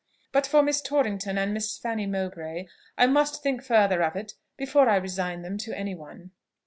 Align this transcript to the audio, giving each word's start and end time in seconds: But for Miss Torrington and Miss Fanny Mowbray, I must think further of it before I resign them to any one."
But 0.31 0.47
for 0.47 0.63
Miss 0.63 0.81
Torrington 0.81 1.37
and 1.37 1.53
Miss 1.53 1.77
Fanny 1.77 2.07
Mowbray, 2.07 2.65
I 2.97 3.05
must 3.05 3.43
think 3.43 3.61
further 3.63 4.01
of 4.01 4.15
it 4.15 4.33
before 4.57 4.89
I 4.89 4.95
resign 4.95 5.43
them 5.43 5.59
to 5.59 5.77
any 5.77 5.93
one." 5.93 6.31